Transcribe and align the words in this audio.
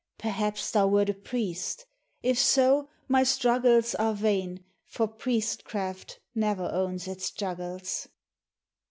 Perhaps 0.17 0.71
thou 0.71 0.87
wert 0.87 1.09
a 1.11 1.13
priest,— 1.13 1.85
if 2.31 2.39
so, 2.39 2.89
my 3.07 3.21
struggles 3.21 3.93
Are 3.93 4.15
vain, 4.15 4.63
for 4.87 5.07
priestcraft 5.07 6.19
never 6.33 6.67
owns 6.73 7.07
its 7.07 7.29
juggles. 7.29 8.07